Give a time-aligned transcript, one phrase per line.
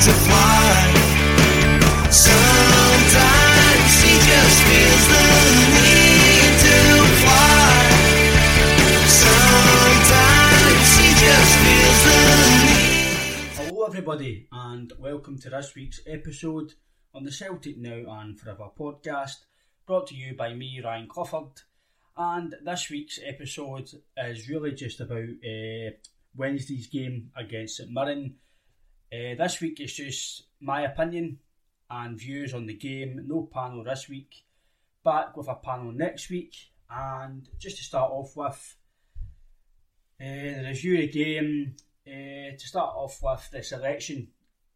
[0.00, 0.40] To fly.
[13.56, 16.72] Hello, everybody, and welcome to this week's episode
[17.14, 19.44] on the Celtic Now and Forever podcast,
[19.86, 21.60] brought to you by me, Ryan Clifford.
[22.16, 25.90] And this week's episode is really just about uh,
[26.34, 28.36] Wednesday's game against St Mirren.
[29.12, 31.38] Uh, this week it's just my opinion
[31.90, 33.24] and views on the game.
[33.26, 34.44] No panel this week.
[35.04, 36.54] Back with a panel next week.
[36.88, 38.76] And just to start off with,
[40.20, 41.76] uh, the review of the game.
[42.06, 44.28] Uh, to start off with the selection,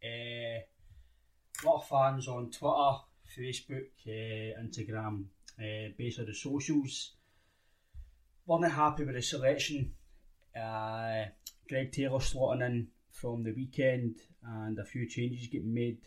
[0.03, 2.99] uh, a lot of fans on Twitter,
[3.37, 5.25] Facebook, uh, Instagram,
[5.59, 7.13] uh, basically the socials,
[8.45, 9.91] weren't happy with the selection.
[10.55, 11.25] Uh,
[11.67, 15.97] Greg Taylor slotting in from the weekend and a few changes getting made.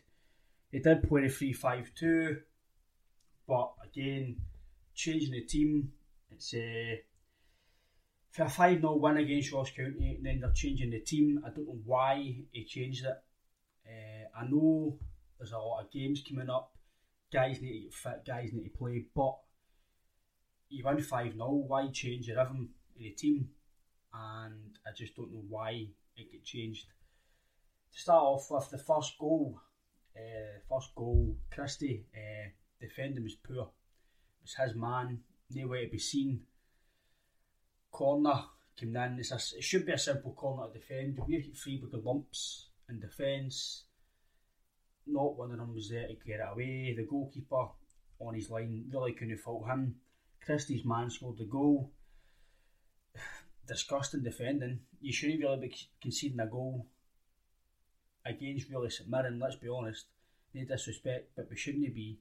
[0.71, 2.37] He did play a 3 5 2,
[3.47, 4.37] but again,
[4.95, 5.93] changing the team,
[6.31, 7.03] it's a.
[8.31, 11.43] For a 5 0 win against Ross County, and then they're changing the team.
[11.45, 13.17] I don't know why he changed it.
[13.87, 14.99] Uh, I know
[15.39, 16.77] there's a lot of games coming up.
[17.33, 19.37] Guys need to get fit, guys need to play, but
[20.69, 22.69] you win 5 0, why change the rhythm
[22.99, 23.49] in the team?
[24.13, 26.87] And I just don't know why it get changed.
[27.93, 29.61] To start off with, the first goal,
[30.17, 32.51] uh, first goal, Christie, uh,
[32.81, 33.63] defending was poor.
[33.63, 36.43] It was his man, nowhere to be seen.
[37.91, 38.45] Corner
[38.77, 41.19] came in, it's a, it should be a simple corner to defend.
[41.27, 43.85] We get three big lumps in defence.
[45.07, 46.95] Not one of them was there to get it away.
[46.97, 47.69] The goalkeeper
[48.21, 49.97] on his line really couldn't fault him.
[50.45, 51.91] Christie's man scored the goal.
[53.67, 54.81] Disgusting defending.
[55.01, 56.87] You shouldn't really be conceding a goal
[58.29, 60.07] against really St Mirren, let's be honest.
[60.55, 62.19] No disrespect, but we shouldn't be.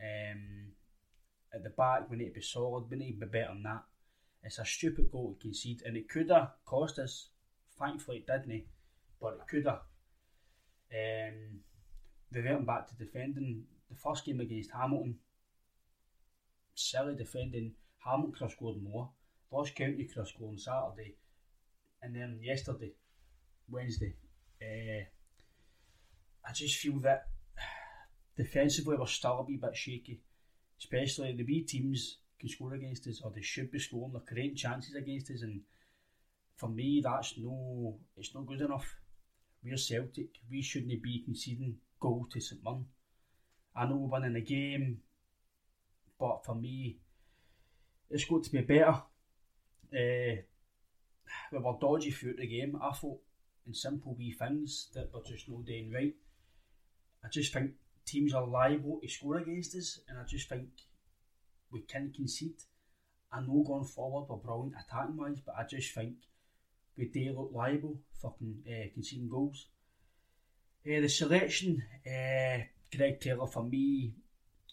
[0.00, 0.72] Um,
[1.54, 3.84] at the back, we need to be solid, we need to be better than that.
[4.42, 7.28] It's a stupid goal to concede, and it could have cost us.
[7.78, 8.64] Thankfully, it didn't,
[9.20, 9.82] but it could have.
[10.92, 11.60] Um,
[12.32, 15.16] reverting back to defending, the first game against Hamilton,
[16.74, 17.72] silly defending.
[18.04, 19.10] Hamilton could have scored more.
[19.50, 21.16] Ross County could have scored on Saturday,
[22.02, 22.92] and then yesterday,
[23.68, 24.14] Wednesday.
[24.60, 25.04] Uh,
[26.46, 27.28] I just feel that
[28.36, 30.20] defensively we're still a wee bit shaky,
[30.78, 34.12] especially the wee teams can score against us, or they should be scoring.
[34.12, 35.60] They're creating chances against us, and
[36.56, 38.96] for me, that's no, it's not good enough.
[39.64, 40.28] We're Celtic.
[40.50, 42.84] We shouldn't be conceding goal to St Mirren.
[43.74, 44.98] I know we're winning the game,
[46.18, 46.98] but for me,
[48.10, 49.02] it's got to be better.
[49.92, 50.42] Uh,
[51.50, 52.78] we were dodgy throughout the game.
[52.80, 53.20] I thought
[53.66, 56.14] in simple wee things that we're just not doing right.
[57.24, 57.72] I just think
[58.04, 60.68] teams are liable to score against us, and I just think
[61.70, 62.62] we can concede.
[63.32, 66.14] I know going forward we're brilliant attacking wise, but I just think
[66.96, 69.66] we do look liable fucking uh, conceding goals.
[70.86, 72.58] Uh, the selection, uh,
[72.94, 74.12] Greg Taylor for me,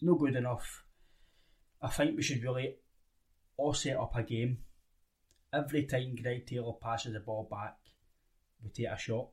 [0.02, 0.84] no good enough.
[1.80, 2.76] I think we should really
[3.56, 4.58] all set up a game.
[5.52, 7.76] Every time Greg Taylor passes the ball back,
[8.62, 9.28] we take a shot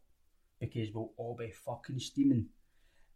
[0.59, 2.47] because we'll all be fucking steaming.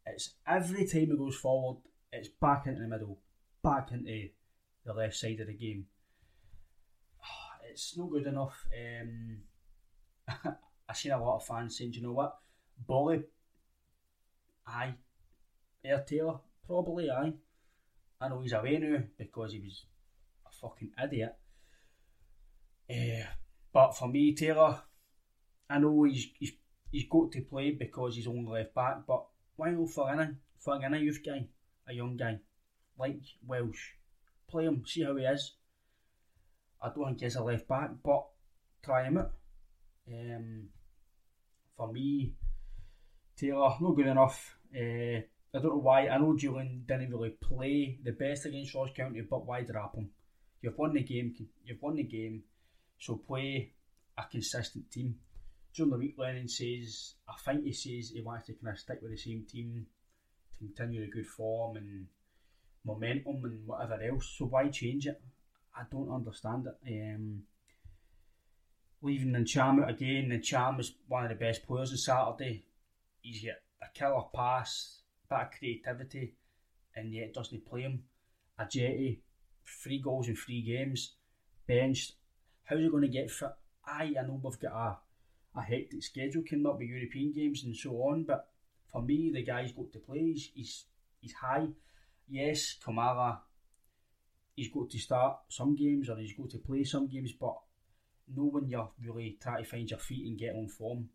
[0.05, 3.19] It's every time he goes forward, it's back into the middle,
[3.63, 4.29] back into
[4.85, 5.85] the left side of the game.
[7.69, 8.67] It's no good enough.
[8.77, 9.37] Um,
[10.89, 12.37] I seen a lot of fans saying, Do you know what,
[12.85, 13.23] Bolly,
[14.67, 14.93] aye,
[15.83, 17.33] Air Taylor, probably aye.
[18.21, 19.85] I know he's away now because he was
[20.45, 21.35] a fucking idiot.
[22.89, 23.25] Uh,
[23.71, 24.81] but for me, Taylor,
[25.69, 26.51] I know he's, he's
[26.93, 29.25] he's got to play because he's only left back, but
[29.57, 31.47] for in a youth guy,
[31.87, 32.39] a young guy,
[32.97, 33.91] like Welsh,
[34.49, 35.55] play him, see how he is.
[36.81, 38.25] I don't think he's a left back, but
[38.83, 39.31] try him out.
[40.07, 40.67] Um,
[41.77, 42.33] for me,
[43.37, 44.57] Taylor, not good enough.
[44.75, 45.21] Uh,
[45.55, 46.07] I don't know why.
[46.07, 50.09] I know Julian didn't really play the best against Ross County, but why drop him?
[50.61, 51.35] You've won the game.
[51.63, 52.43] You've won the game.
[52.99, 53.73] So play
[54.17, 55.15] a consistent team.
[55.75, 58.99] During the week, Lennon says, I think he says he wants to kind of stick
[59.01, 59.85] with the same team
[60.51, 62.07] to continue the good form and
[62.85, 64.35] momentum and whatever else.
[64.37, 65.19] So why change it?
[65.75, 67.15] I don't understand it.
[67.15, 67.43] Um,
[69.01, 70.29] leaving Ntcham out again.
[70.29, 72.65] Ntcham is one of the best players on Saturday.
[73.21, 74.99] He's got a killer pass,
[75.29, 76.35] bit of creativity,
[76.95, 78.03] and yet doesn't play him.
[78.59, 79.19] Ajeti,
[79.65, 81.15] three goals in three games,
[81.67, 82.13] benched.
[82.63, 83.49] How's he going to get fit?
[83.85, 84.97] Aye, I know we've got a,
[85.55, 88.47] a hectic schedule coming up with European games and so on, but
[88.91, 90.19] for me, the guy's got to play.
[90.19, 90.85] He's, he's,
[91.19, 91.67] he's high.
[92.27, 93.39] Yes, Kamara,
[94.55, 97.55] he's got to start some games or he's got to play some games, but
[98.35, 101.09] know when you're really trying to find your feet and get on form.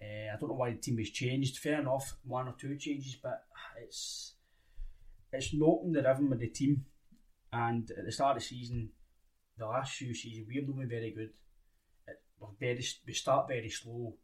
[0.00, 1.58] Uh, I don't know why the team has changed.
[1.58, 3.44] Fair enough, one or two changes, but
[3.82, 4.34] it's
[5.32, 6.84] it's not in the rhythm of the team.
[7.52, 8.90] And at the start of the season,
[9.56, 11.30] the last few seasons, we've not been very good.
[12.38, 14.14] We're very, we start very slow,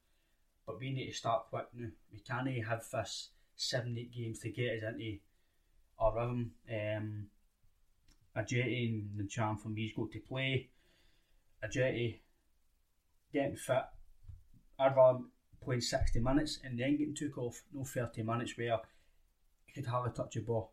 [0.66, 1.88] but we need to start quick now.
[2.12, 5.18] We can't have this seven, eight games to get us into
[5.98, 6.52] our rhythm.
[6.68, 7.26] Um,
[8.36, 10.68] Ajeti and Ntcham for me's got to play.
[11.64, 12.20] Ajeti
[13.32, 13.84] getting fit.
[14.78, 15.20] I'd rather
[15.62, 18.78] playing 60 minutes and then getting took off, no 30 minutes where
[19.66, 20.72] he could hardly touch a ball.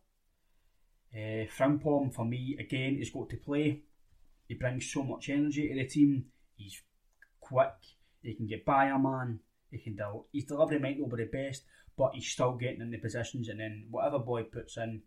[1.14, 3.82] Uh, Frimpong, for me, again, he's got to play.
[4.48, 6.26] He brings so much energy to the team.
[6.56, 6.82] He's
[7.48, 7.74] quick.
[8.22, 9.40] He can get by a man.
[9.72, 10.26] He can do.
[10.34, 11.64] His delivery might not be the best,
[11.98, 13.50] but he's still getting in the positions.
[13.50, 15.02] And then whatever boy puts in,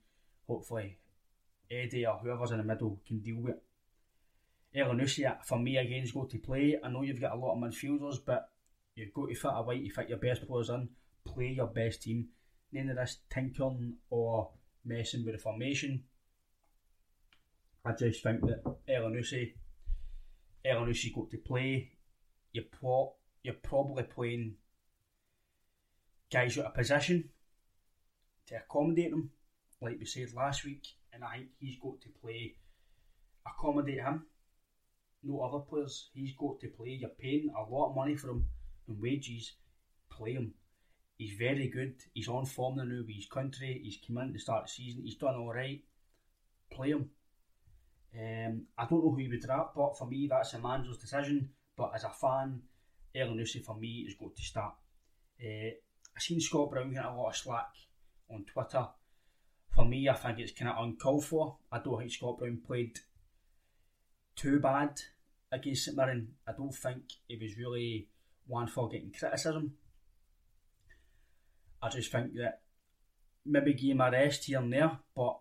[0.46, 0.98] hopefully
[1.70, 3.56] Eddie or whoever's in the middle can deal with.
[4.74, 6.78] Elyounoussi, for me, again, has got to play.
[6.82, 8.50] I know you've got a lot of midfielders, but
[8.94, 10.88] you've got to fit a white, you fit your best players in,
[11.24, 12.28] play your best team.
[12.72, 14.50] None of this tinkering or
[14.84, 16.04] messing with the formation.
[17.84, 19.54] I just think that Elyounoussi,
[20.64, 21.92] Elyounoussi's got to play.
[22.52, 22.64] You're,
[23.42, 24.54] you're probably playing
[26.32, 27.28] guys out of position
[28.46, 29.30] to accommodate them,
[29.80, 32.56] like we said last week, and I think he's got to play,
[33.46, 34.26] accommodate him.
[35.22, 36.08] No other players.
[36.14, 36.98] He's got to play.
[37.00, 38.46] You're paying a lot of money for him
[38.88, 39.52] and wages.
[40.10, 40.54] Play him.
[41.18, 41.96] He's very good.
[42.14, 43.80] He's on form now with his country.
[43.84, 45.02] He's come in to start the season.
[45.04, 45.82] He's done all right.
[46.72, 47.10] Play him.
[48.18, 51.50] Um, I don't know who he would drop, but for me, that's a manager's decision.
[51.80, 52.60] But as a fan,
[53.16, 54.74] Elyounoussi for me is got to start.
[55.42, 55.70] Uh,
[56.14, 57.70] I've seen Scott Brown get a lot of slack
[58.30, 58.86] on Twitter.
[59.74, 61.56] For me, I think it's kind of uncalled for.
[61.72, 62.98] I don't think Scott Brown played
[64.36, 65.00] too bad
[65.50, 66.28] against St Mirren.
[66.46, 68.08] I don't think he was really
[68.46, 69.72] one for getting criticism.
[71.82, 72.60] I just think that
[73.46, 75.38] maybe give him a rest here and there, but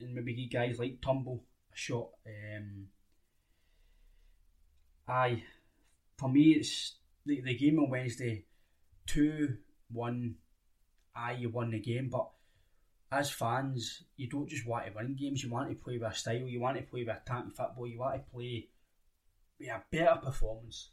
[0.00, 2.08] and maybe give guys like Turnbull a shot.
[2.26, 2.88] Um,
[5.06, 5.44] aye,
[6.20, 8.44] for me, it's the, the game on Wednesday
[9.06, 9.56] 2
[9.90, 10.34] 1.
[11.16, 12.28] Aye, you won the game, but
[13.10, 16.14] as fans, you don't just want to win games, you want to play with a
[16.14, 18.68] style, you want to play with attacking football, you want to play
[19.58, 20.90] with a better performance.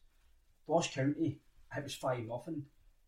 [0.66, 1.40] Ross County,
[1.76, 2.64] it was 5 nothing,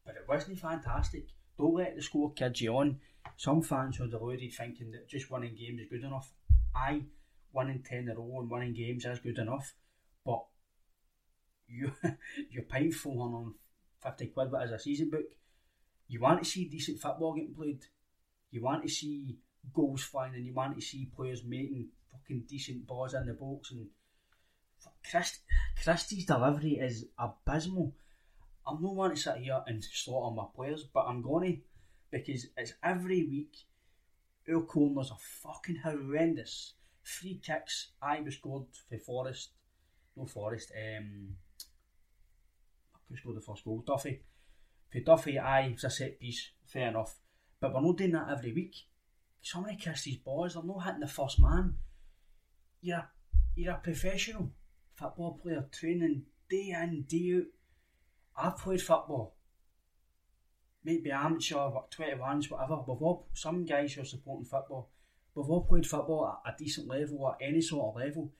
[0.06, 1.28] but it wasn't fantastic.
[1.58, 3.00] Don't let the score kid you on.
[3.38, 6.32] Some fans are deluded thinking that just winning games is good enough.
[6.76, 7.04] Aye,
[7.54, 9.74] winning 10 in a row and winning games is good enough,
[10.26, 10.44] but
[11.70, 11.92] you,
[12.50, 15.26] you're paying 450 quid but as a season book.
[16.08, 17.86] You want to see decent football getting played.
[18.52, 19.38] You want to see
[19.74, 23.72] goals flying and you want to see players making fucking decent balls in the box
[23.72, 23.88] and
[25.10, 25.40] Christ,
[25.84, 27.94] Christie's delivery is abysmal.
[28.66, 31.62] I'm not wanting to sit here and slaughter my players, but I'm going to
[32.12, 33.56] because it's every week
[34.52, 36.74] our corners are fucking horrendous.
[37.04, 39.50] Free kicks, I was scored for Forrest,
[40.16, 41.36] no Forrest, um,
[43.10, 43.84] who scored the first goal?
[43.86, 44.22] Duffy.
[44.92, 47.20] For Duffy, er I was a set piece, fair enough.
[47.60, 48.76] But we're not doing that every week.
[49.42, 51.76] Some of Christie's boys, they're not hitting the first man.
[52.82, 53.10] You're a,
[53.56, 54.52] you're a professional
[54.96, 57.42] football player training day in, day
[58.38, 58.54] out.
[58.54, 59.36] I've played football.
[60.84, 62.78] Maybe amateur, what, 21s, whatever.
[62.88, 64.90] We've all, some guys who are supporting football,
[65.36, 68.32] we've all played football at a decent level, at any sort of level.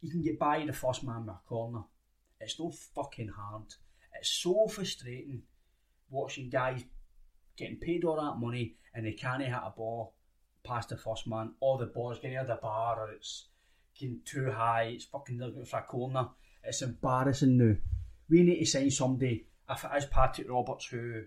[0.00, 1.84] you can get by the first man with a corner.
[2.40, 3.74] It's no fucking hard.
[4.18, 5.42] It's so frustrating
[6.10, 6.84] watching guys
[7.56, 10.14] getting paid all that money and they can't hit a ball
[10.64, 13.48] past the first man, or the ball's getting near the bar, or it's
[13.98, 16.28] getting too high, it's fucking looking for a corner.
[16.62, 17.74] It's embarrassing now.
[18.28, 21.22] We need to sign somebody, if it is Patrick Roberts, who,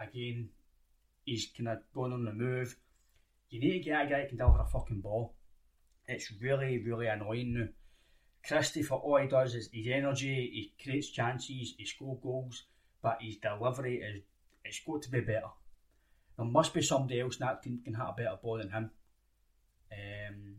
[0.00, 0.48] again,
[1.24, 2.76] he's kind of going on the move,
[3.50, 5.34] you need to get a guy who can deliver a fucking ball.
[6.06, 7.66] It's really, really annoying now.
[8.46, 12.64] Christie, for all he does is his energy, he creates chances, he scores goals,
[13.02, 14.22] but his delivery is
[14.64, 15.50] it's got to be better.
[16.36, 18.90] There must be somebody else that can, can hit a better ball than him.
[19.92, 20.56] Um,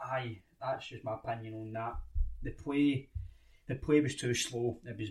[0.00, 1.96] aye, that's just my opinion on that.
[2.42, 3.08] The play,
[3.66, 4.78] the play was too slow.
[4.84, 5.10] It was,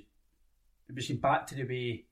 [0.89, 2.05] it was back to the way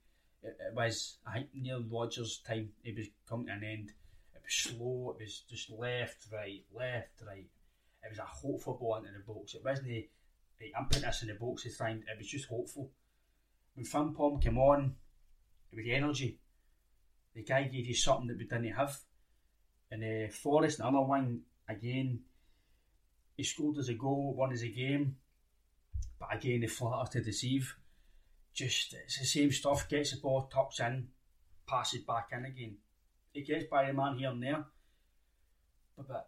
[0.44, 1.18] it, it was.
[1.28, 2.70] I think Neil Rodgers' time.
[2.84, 3.92] It was coming to an end.
[4.36, 5.16] It was slow.
[5.20, 7.48] It was just left, right, left, right.
[8.06, 9.56] It was a hopeful ball into the box.
[9.56, 10.08] It wasn't the,
[10.60, 11.64] the impetus in the box.
[11.64, 11.98] He trying.
[11.98, 12.92] It was just hopeful.
[13.74, 14.96] When Frimpong came on,
[15.72, 16.40] it was the energy.
[17.34, 18.98] The guy gave you something that we didn't have.
[19.92, 22.20] And uh, Forrest, another one, again,
[23.36, 25.18] he scored as a goal, won as a game.
[26.20, 27.76] But again, the flatter to deceive.
[28.54, 29.90] Just, it's the same stuff.
[29.90, 31.10] Gets the ball, tucks in,
[31.68, 32.78] passes back in again.
[33.34, 34.64] He gets by the man here and there.
[35.98, 36.28] But, but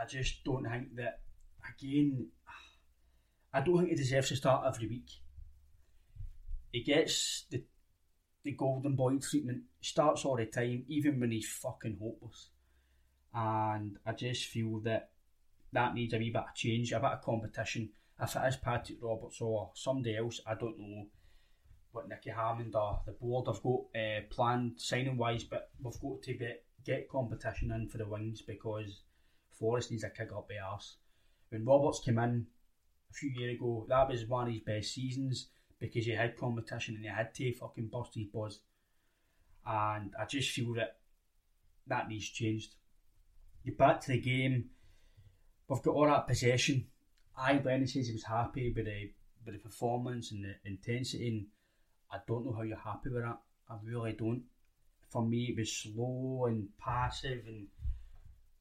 [0.00, 1.20] I just don't think that,
[1.68, 2.28] again,
[3.52, 5.10] I don't think he deserves to start every week.
[6.72, 7.64] He gets the
[8.46, 12.50] the golden boy treatment, starts all the time, even when he's fucking hopeless.
[13.34, 15.10] And I just feel that
[15.72, 17.90] that needs a wee bit of change, a bit of competition.
[18.20, 21.06] If it is Patrick Roberts or somebody else, I don't know
[21.90, 26.22] what Nicky Hammond or the board have got uh, planned signing wise, but we've got
[26.22, 29.02] to get, get competition in for the wings because
[29.58, 30.96] Forrest needs a kick up the arse.
[31.48, 32.46] When Roberts came in
[33.10, 35.48] a few years ago, that was one of his best seasons
[35.78, 38.60] because he had competition and he had to fucking bust his buzz.
[39.64, 40.98] And I just feel that
[41.86, 42.74] that needs changed.
[43.64, 44.70] Get back to the game.
[45.68, 46.86] We've got all that possession.
[47.36, 49.10] I Lennon says he was happy with the
[49.44, 51.46] with the performance and the intensity and
[52.10, 53.38] I don't know how you're happy with that.
[53.68, 54.42] I really don't.
[55.10, 57.66] For me it was slow and passive and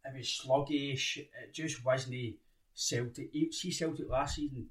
[0.08, 1.18] it was sluggish.
[1.18, 2.36] It just wasn't
[2.74, 3.32] Celtic.
[3.52, 4.68] See Celtic last season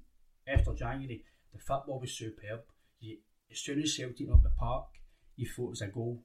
[0.47, 1.23] after January,
[1.53, 2.61] the football was superb.
[2.99, 3.17] You,
[3.51, 4.87] as soon as Celtic up the park,
[5.35, 6.23] you thought it was a goal.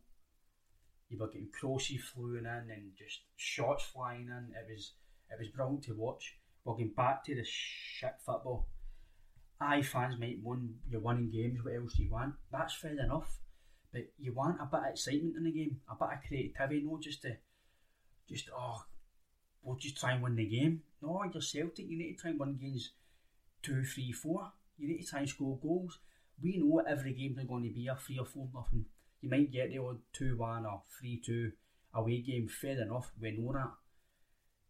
[1.09, 4.53] You were getting crosses flying in and just shots flying in.
[4.55, 4.93] It was
[5.31, 6.37] it was brilliant to watch.
[6.67, 8.69] Getting back to the shit football.
[9.61, 11.65] Aye, fans might moan you're winning games.
[11.65, 12.35] What else do you want?
[12.53, 13.39] That's fair enough.
[13.93, 17.03] But you want a bit of excitement in the game, a bit of creativity, not
[17.03, 17.37] just to
[18.29, 18.85] just oh
[19.63, 20.83] we'll just try and win the game.
[21.03, 22.93] No, you're Celtic, you need to try and win games
[23.63, 24.53] two, three, four.
[24.79, 25.99] You need to try and score goals.
[26.43, 28.87] We know every game's are going to be a three or four nothing.
[29.21, 31.53] You might get the odd two one or three two
[31.93, 33.73] away game, fair enough, we know that.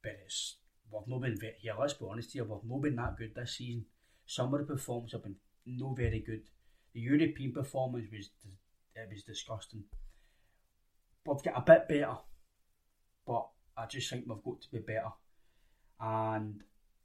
[0.03, 0.57] But it's
[0.91, 3.85] we've not been here, let's be honest here, we've not been that good this season.
[4.27, 6.43] Some of the performances have been no very good.
[6.93, 8.31] The European performance was
[8.97, 9.85] it was disgusting.
[11.25, 12.17] We've got a bit better,
[13.27, 13.47] but
[13.81, 15.13] I just think we've got to be better.
[16.01, 16.63] And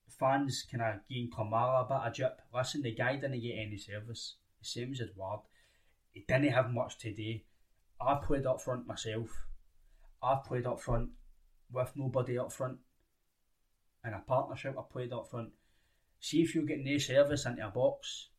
[0.07, 2.41] fans kind of giving Kamara a bit of jip.
[2.53, 4.35] Listen, the guy didn't get any service.
[4.59, 5.41] The same as Edouard.
[6.11, 7.45] He didn't have much today.
[7.99, 9.29] I played up front myself.
[10.21, 11.09] I've played up front
[11.71, 12.77] with nobody up front.
[14.05, 15.49] In a partnership, I played up front.
[16.19, 18.29] See if you get no service into a box,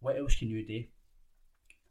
[0.00, 0.84] what else can you do?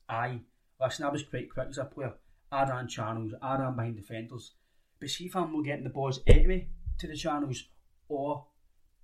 [0.07, 0.41] Aye,
[0.81, 2.13] listen, I was quite quick as a player.
[2.51, 4.53] I ran channels, I ran behind defenders.
[4.99, 7.63] But see if I'm not getting the balls anyway to the channels
[8.07, 8.45] or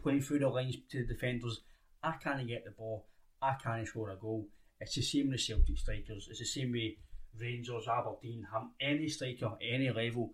[0.01, 1.61] playing through the lines to the defenders,
[2.03, 3.07] I can't get the ball.
[3.41, 4.47] I can't score a goal.
[4.79, 6.27] It's the same with Celtic strikers.
[6.29, 6.93] It's the same with
[7.39, 10.33] Rangers, Aberdeen, Ham, any striker, any level.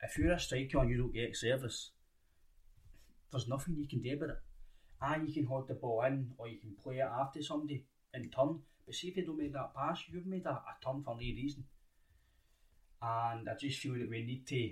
[0.00, 1.90] If you're a striker and you don't get service,
[3.30, 4.40] there's nothing you can do about it.
[5.00, 8.30] And you can hold the ball in or you can play it after somebody in
[8.30, 8.60] turn.
[8.86, 11.20] But see if they don't make that pass, you've made a, a turn for no
[11.20, 11.64] reason.
[13.00, 14.70] And I just feel that we need to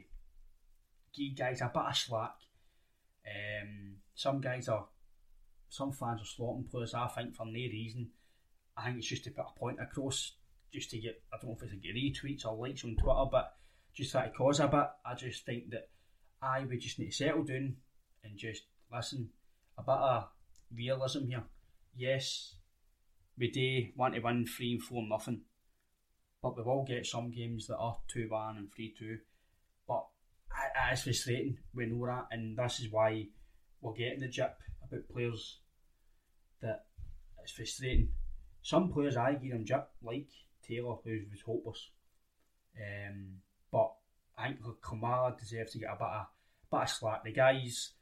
[1.15, 2.35] give guys a bit of slack.
[3.27, 4.87] Um, some guys are,
[5.69, 6.95] some fans are slaughtering players.
[6.95, 8.11] I think for no reason.
[8.77, 10.33] I think it's just to put a point across,
[10.73, 11.23] just to get.
[11.33, 13.55] I don't know if it's to get retweets or likes on Twitter, but
[13.95, 14.87] just try to cause a bit.
[15.05, 15.89] I just think that
[16.41, 17.77] I we just need to settle down
[18.25, 18.63] and just
[18.93, 19.31] listen.
[19.79, 20.29] A bit of
[20.75, 21.45] realism here.
[21.97, 22.55] Yes,
[23.39, 25.43] we do want to win three and four nothing,
[26.43, 29.19] but we will get some games that are two one and three two.
[30.53, 31.59] It is frustrating.
[31.75, 33.29] We know that, and this is why
[33.81, 35.59] we're getting the jip about players
[36.61, 36.85] that
[37.43, 38.09] it's frustrating.
[38.63, 40.29] Some players I give them jip, like
[40.67, 41.91] Taylor, who was hopeless.
[42.77, 43.39] Um,
[43.71, 43.93] but
[44.37, 46.27] I think Kamara deserves to get a bit of,
[46.71, 47.25] bit of slack.
[47.25, 47.93] The guy's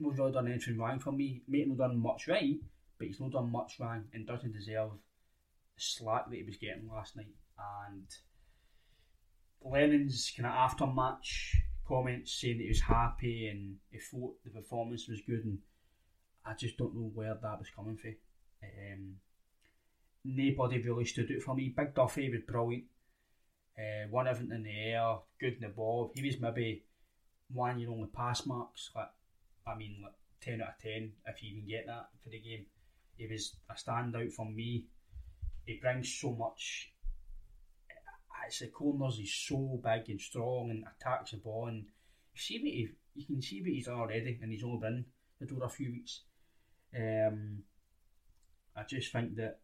[0.00, 1.42] not really done anything wrong for me.
[1.48, 2.56] Mate, not done much right,
[2.98, 6.88] but he's not done much wrong and doesn't deserve the slack that he was getting
[6.88, 7.34] last night.
[7.58, 8.06] And
[9.62, 11.56] Lennon's kind of after match
[11.86, 15.58] comments saying that he was happy and he thought the performance was good, and
[16.44, 18.16] I just don't know where that was coming from.
[18.62, 19.14] Um,
[20.24, 21.74] nobody really stood out for me.
[21.76, 22.84] Big Duffy was brilliant.
[23.76, 26.12] Uh, won everything in the air, good in the ball.
[26.14, 26.84] He was maybe
[27.52, 28.90] one year only pass marks.
[28.94, 29.10] Like,
[29.66, 32.66] I mean, like ten out of ten if you can get that for the game.
[33.16, 34.84] He was a standout for me.
[35.66, 36.92] He brings so much.
[38.46, 39.18] It's the corners.
[39.18, 41.68] He's so big and strong and attacks the ball.
[41.68, 41.84] And
[42.34, 45.04] you see what he, you can see what he's already, and he's only been
[45.40, 46.22] the door a few weeks.
[46.96, 47.62] Um,
[48.76, 49.60] I just think that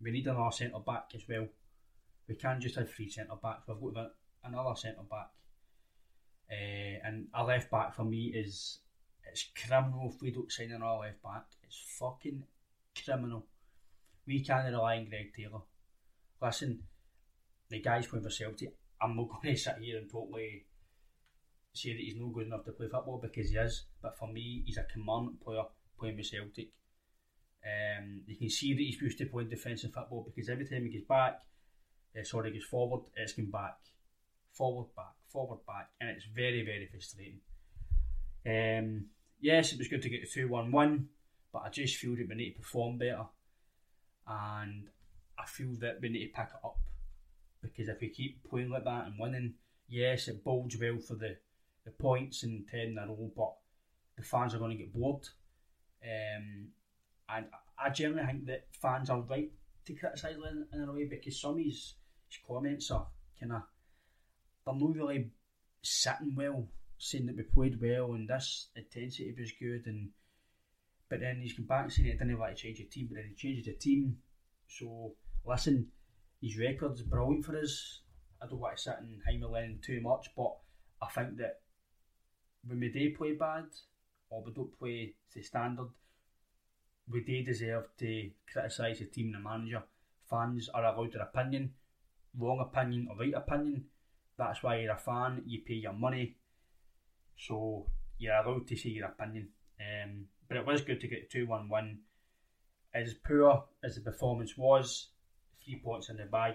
[0.00, 1.46] we need another centre back as well.
[2.28, 3.68] We can't just have three centre backs.
[3.68, 4.12] We've got
[4.44, 5.30] another centre back.
[6.50, 8.78] Uh, and a left back for me is
[9.30, 11.44] it's criminal if we don't sign another left back.
[11.62, 12.42] It's fucking
[13.04, 13.46] criminal.
[14.26, 15.60] We can't rely on Greg Taylor.
[16.40, 16.80] Listen,
[17.70, 18.74] the guy's playing for Celtic.
[19.00, 20.64] I'm not going to sit here and totally
[21.72, 23.84] say that he's not good enough to play football because he is.
[24.02, 25.62] But for me, he's a command player
[25.98, 26.68] playing with Celtic.
[27.64, 30.90] Um, you can see that he's used to playing defensive football because every time he
[30.90, 31.40] gets back,
[32.18, 33.76] uh, sorry, he goes forward, it's going back,
[34.52, 37.40] forward, back, forward, back, and it's very, very frustrating.
[38.46, 39.06] Um,
[39.40, 41.08] yes, it was good to get the 2 1 1,
[41.52, 43.26] but I just feel that we need to perform better.
[44.26, 44.88] And
[45.38, 46.78] I feel that we need to pick it up
[47.62, 49.54] because if we keep playing like that and winning,
[49.88, 51.36] yes, it bodes well for the,
[51.84, 53.54] the points and 10 in a row, but
[54.16, 55.28] the fans are going to get bored.
[56.02, 56.68] Um,
[57.28, 57.46] and
[57.82, 59.50] I generally think that fans are right
[59.86, 61.94] to criticise Lennon in a way because some of his,
[62.28, 63.06] his comments are
[63.38, 63.62] kind of,
[64.64, 65.30] they're not really
[65.82, 66.66] sitting well,
[66.98, 70.10] saying that we played well and this intensity was good and
[71.08, 73.28] but then he's come back saying he didn't like to change the team, but then
[73.30, 74.18] he changes the team.
[74.66, 75.14] So
[75.46, 75.88] listen,
[76.40, 78.00] his record's brilliant for us.
[78.40, 80.54] I don't want to sit and Jaime Lennon too much, but
[81.02, 81.60] I think that
[82.64, 83.66] when we do play bad
[84.30, 85.88] or we don't play the standard,
[87.10, 89.82] we do deserve to criticise the team and the manager.
[90.28, 91.72] Fans are allowed their opinion,
[92.38, 93.86] wrong opinion or right opinion.
[94.36, 96.36] That's why you're a fan, you pay your money,
[97.36, 97.86] so
[98.18, 99.48] you're allowed to say your opinion.
[99.80, 101.98] Um, but it was good to get 2 1 win.
[102.94, 105.08] As poor as the performance was,
[105.68, 106.54] three points in the bag.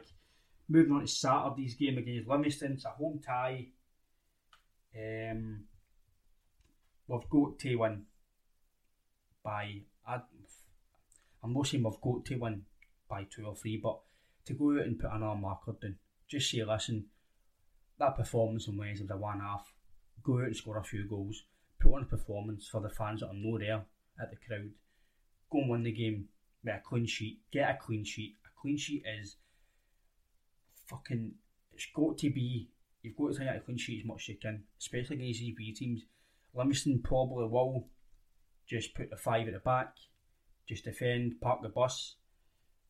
[0.69, 3.67] Moving on to Saturday's game against Livingston, it's a home tie.
[4.95, 5.65] Um,
[7.07, 8.03] we've got to win
[9.43, 9.81] by.
[10.07, 10.21] I,
[11.43, 12.63] I'm not saying we've got to win
[13.09, 13.99] by two or three, but
[14.45, 15.95] to go out and put another marker down,
[16.27, 17.05] just say, listen,
[17.99, 19.71] that performance on Wednesday, the one half,
[20.23, 21.43] go out and score a few goals,
[21.79, 23.85] put on a performance for the fans that are not there
[24.21, 24.69] at the crowd,
[25.51, 26.27] go and win the game
[26.63, 28.35] with a clean sheet, get a clean sheet.
[28.63, 29.35] Clean sheet is
[30.87, 31.33] fucking,
[31.73, 32.69] it's got to be,
[33.01, 35.41] you've got to try get a clean sheet as much as you can, especially against
[35.41, 36.03] these B teams.
[36.55, 37.89] Livingston probably will
[38.65, 39.95] just put the five at the back,
[40.67, 42.15] just defend, park the bus,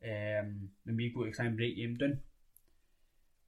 [0.06, 2.20] um, and we go to try and break them down.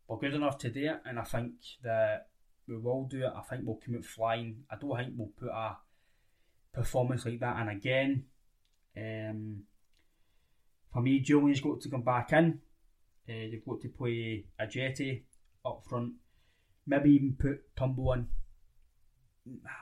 [0.08, 2.30] We're good enough to do it, and I think that
[2.68, 3.34] we will do it.
[3.36, 4.64] I think we'll come out flying.
[4.72, 5.78] I don't think we'll put a
[6.74, 8.26] performance like that in again.
[8.98, 9.64] Um,
[10.96, 12.58] for me, Julian's got to come back in.
[13.28, 15.24] Uh, you've got to play Ajeti
[15.66, 16.14] up front.
[16.88, 18.28] Maybe even put Turnbull in.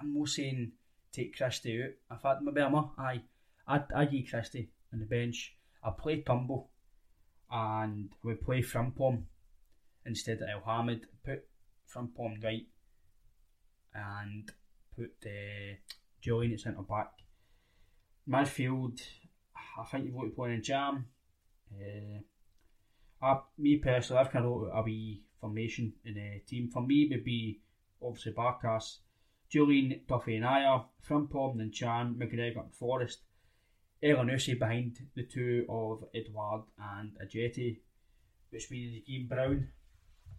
[0.01, 0.71] I'm not saying
[1.11, 2.15] take Christie out.
[2.15, 3.21] In fact, maybe I'm aye.
[3.67, 5.55] I'd, I'd give Christie on the bench.
[5.83, 6.71] I play Turnbull
[7.51, 9.25] and we play Frimpong
[10.07, 11.01] instead of Elhamed.
[11.23, 11.45] Put
[11.93, 12.65] Frimpong right
[13.93, 14.51] and
[14.95, 15.75] put uh,
[16.21, 17.11] Julian at centre back.
[18.27, 18.99] Midfield,
[19.79, 21.03] I think you've got to play Ntcham.
[21.73, 22.21] Uh,
[23.25, 26.69] I, me personally, I've kind of wrote a wee formation in a team.
[26.69, 27.61] For me, it would be
[28.01, 28.97] obviously Barkas,
[29.49, 33.19] Julian Duffy and Ajer, Frimpong Ntcham, McGregor and Forrest,
[34.03, 37.79] Elyounoussi behind the two of Edouard and Ajeti,
[38.49, 39.67] which means Ian Brown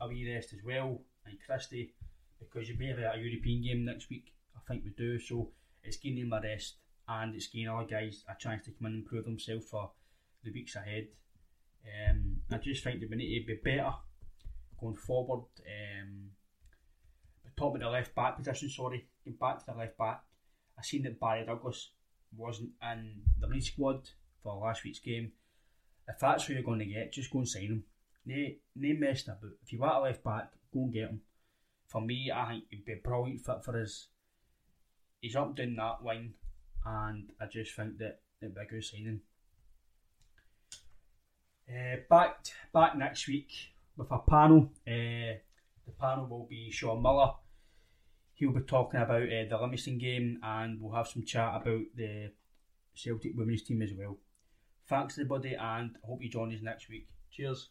[0.01, 1.95] a wee rest as well, and Christie,
[2.39, 5.51] because you may have a European game next week, I think we do, so
[5.83, 6.75] it's giving him a rest
[7.09, 9.91] and it's giving other guys a chance to come in and prove themselves for
[10.43, 11.09] the weeks ahead.
[11.85, 13.93] Um, I just think that we need to be better
[14.81, 15.45] going forward.
[15.61, 16.31] Um,
[17.57, 20.23] top of the left back position, sorry, getting back to the left back.
[20.79, 21.91] I seen that Barry Douglas
[22.37, 24.09] wasn't in the lead squad
[24.43, 25.33] for last week's game.
[26.09, 27.85] If that's who you're going to get, just go and sign him.
[28.27, 28.37] No,
[28.77, 29.53] no messing about.
[29.63, 31.21] If you want a left back, go and get him.
[31.87, 34.09] For me, I think he'd be a brilliant fit for us.
[35.21, 36.35] He's up down that wing,
[36.85, 39.21] and I just think that it'd be a good signing.
[41.69, 43.51] Uh, back back next week
[43.97, 44.71] with a panel.
[44.87, 45.41] Uh,
[45.87, 47.33] the panel will be Sean Muller.
[48.35, 52.33] He'll be talking about uh, the Livingston game, and we'll have some chat about the
[52.95, 54.19] Celtic women's team as well.
[54.89, 57.09] Thanks everybody, and I hope you join us next week.
[57.31, 57.71] Cheers.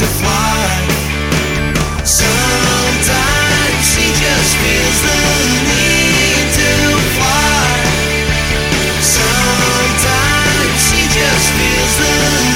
[0.00, 0.86] to fly.
[2.04, 5.18] Sometimes she just feels the
[5.68, 6.72] need to
[7.16, 7.68] fly.
[9.02, 12.49] Sometimes she just feels the